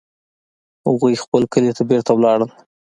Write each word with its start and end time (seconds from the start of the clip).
هغوی 0.87 1.21
خپل 1.23 1.41
کلي 1.53 1.71
ته 1.77 1.83
بیرته 1.89 2.11
ولاړل 2.13 2.49